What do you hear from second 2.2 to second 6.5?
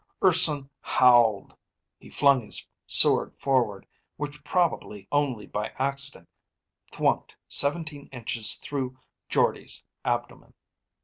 his sword forward, which probably only by accident